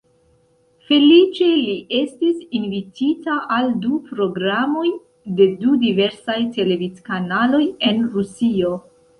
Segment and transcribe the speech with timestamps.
[0.85, 4.87] Feliĉe, li estis invitita al du programoj
[5.41, 8.75] de du diversaj televid-kanaloj en Rusio.